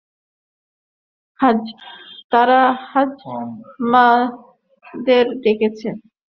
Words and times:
তারা 2.31 2.59
হ্যাজমাতদের 2.89 4.35
ডেকেছে। 5.43 5.89